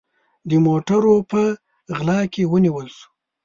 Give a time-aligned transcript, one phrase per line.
[0.49, 1.43] د موټروپه
[1.97, 3.05] غلا کې ونیول سو